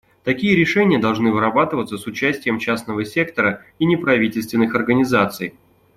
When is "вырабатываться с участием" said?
1.31-2.57